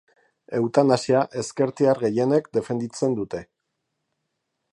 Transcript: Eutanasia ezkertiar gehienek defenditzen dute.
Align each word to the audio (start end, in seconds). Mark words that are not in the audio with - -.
Eutanasia 0.59 1.21
ezkertiar 1.43 2.01
gehienek 2.07 2.51
defenditzen 2.59 3.17
dute. 3.21 3.47